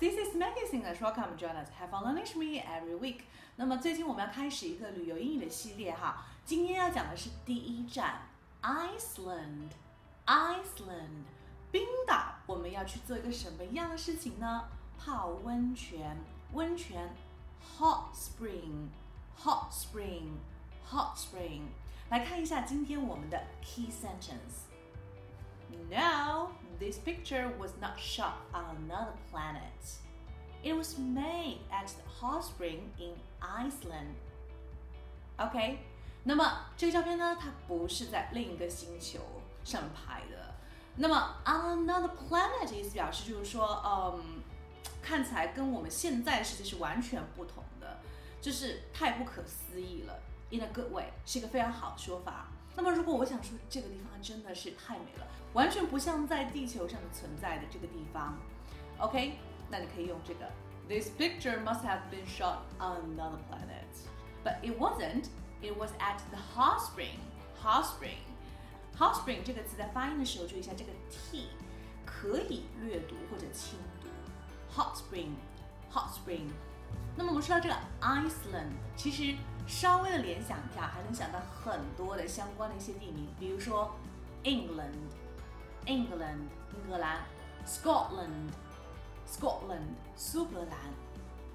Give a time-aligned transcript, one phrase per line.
[0.00, 0.82] this is Magazine.
[0.82, 1.68] Let's welcome join us.
[1.78, 3.20] Have fun learning with me every week.
[3.56, 8.22] 那么最近我们要开始一个旅游英语的系列哈，今天要讲的是第一站
[8.62, 11.24] Iceland。Iceland，
[11.70, 12.34] 冰岛。
[12.46, 14.64] 我们要去做一个什么样的事情呢？
[14.98, 16.16] 泡温泉，
[16.52, 17.14] 温泉，
[17.78, 21.62] hot spring，hot spring，hot spring。
[22.08, 24.64] 来看一下今天我们的 key sentence。
[25.90, 29.62] No, this picture was not shot on another planet.
[30.62, 34.14] It was made at the hot spring in Iceland.
[35.36, 35.78] OK，
[36.24, 39.20] 那么这个照片呢，它不是在另一个星球
[39.64, 40.54] 上拍的。
[40.96, 44.42] 那么 on another planet 意思表示就是说，嗯，
[45.02, 47.98] 看起来跟我们现在的世界是完全不同的，
[48.40, 50.18] 就是太不可思议了。
[50.50, 52.48] In a good way 是一个非常好的说法。
[52.75, 58.37] 那么如果我想说这个地方真的是太美了，完全不像在地球上存在的这个地方
[58.99, 59.37] ，OK？
[59.69, 60.49] 那你可以用这个。
[60.87, 63.91] This picture must have been shot on another planet,
[64.43, 65.25] but it wasn't.
[65.61, 67.19] It was at the hot spring.
[67.61, 68.17] Hot spring.
[68.97, 71.47] Hot spring 这个词在发音的时候，注意一下这个 t
[72.05, 74.09] 可以略读或者轻读。
[74.75, 75.35] Hot spring,
[75.91, 76.49] hot spring。
[77.15, 79.35] 那么我们说到这个 Iceland，其实
[79.67, 83.95] 稍微的联想一下，还能想到很多的相关的一些地名，比如说
[84.43, 84.93] England,
[85.85, 87.21] England 英格兰
[87.65, 88.51] ，Scotland,
[89.27, 90.79] Scotland 苏格兰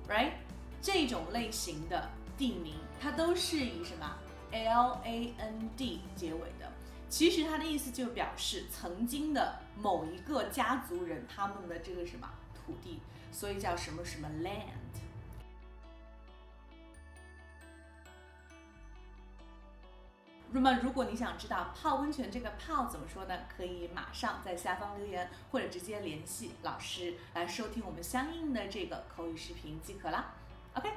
[0.08, 0.32] ，right
[0.80, 4.16] 这种类型的地名，它都是以什么
[4.52, 6.72] L A N D 结尾的。
[7.08, 15.00] 其实它的意思就表示曾经的某一个家族人他们的这个什么土地，所以叫什么什么 land。
[20.58, 23.40] 那么，如果你想知道泡温泉这个泡怎么说呢？
[23.54, 30.33] 可以马上在下方留言，或者直接联系老师来收听我们相应的这个口语视频即可啦。
[30.72, 30.90] OK。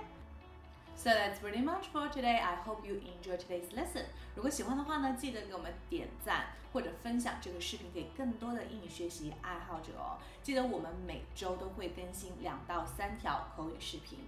[0.95, 2.39] So that's pretty much for today.
[2.39, 4.05] I hope you enjoy today's lesson.
[4.33, 10.19] 如果喜欢的话呢，记得给我们点赞或者分享这个视频给更多的英语学习爱好者哦。
[10.41, 14.19] 记得我们每周都会更新两到三条口语视频，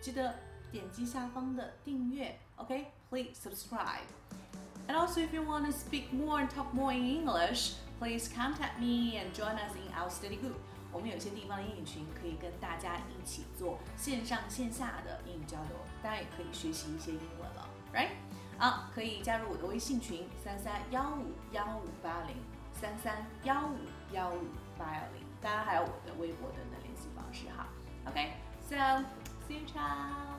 [0.00, 0.34] 记得
[0.72, 2.36] 点击下方的订阅。
[2.56, 4.41] OK，please subscribe.
[4.87, 8.79] And also, if you want to speak more and talk more in English, please contact
[8.79, 10.55] me and join us in our study group.
[10.93, 15.71] 我们有些地方的英语群可以跟大家一起做线上线下的英语交流，
[16.01, 18.11] 当然也可以学习一些英文了，right？
[18.57, 22.37] 好，可以加入我的微信群三三幺五幺五八零
[22.71, 23.75] 三三幺五
[24.13, 24.45] 幺五
[24.77, 27.67] 八幺零，当然还有我的微博等等联系方式哈。
[28.05, 28.75] OK，so
[29.47, 30.37] see you ciao。